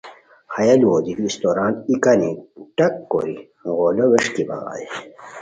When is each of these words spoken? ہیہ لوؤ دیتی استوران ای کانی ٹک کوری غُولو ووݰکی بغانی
ہیہ 0.53 0.75
لوؤ 0.81 0.99
دیتی 1.03 1.23
استوران 1.29 1.73
ای 1.89 1.95
کانی 2.03 2.31
ٹک 2.77 2.93
کوری 3.11 3.35
غُولو 3.75 4.05
ووݰکی 4.11 4.43
بغانی 4.49 4.85